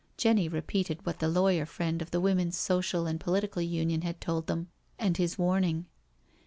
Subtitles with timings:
[0.17, 4.47] Jenny repeated what the lawyer friend of the Women's Social and Political Union had told
[4.47, 5.85] them, and his warning.